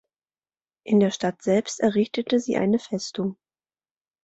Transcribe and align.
In 0.83 0.99
der 0.99 1.11
Stadt 1.11 1.43
selbst 1.43 1.79
errichtete 1.79 2.39
sie 2.39 2.57
eine 2.57 2.79
Festung. 2.79 3.37